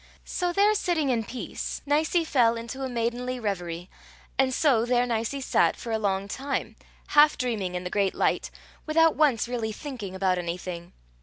[0.25, 3.87] So, there sitting in peace, Nicie fell into a maidenly reverie,
[4.35, 6.75] and so there Nicie sat for a long time,
[7.09, 8.49] half dreaming in the great light,
[8.87, 10.93] without once really thinking about anything.